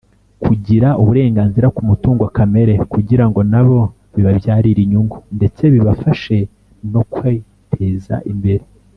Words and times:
Kugira 0.43 0.87
Uburenganzira 1.01 1.67
ku 1.75 1.81
mutungo 1.89 2.23
kamere 2.35 2.73
kugira 2.93 3.23
ngo 3.29 3.41
nabo 3.51 3.79
bibabyarire 4.13 4.79
inyungu 4.85 5.17
ndetse 5.37 5.61
bibafashe 5.73 6.37
no 6.91 7.01
kwiteza 7.13 8.15
imbere. 8.31 8.63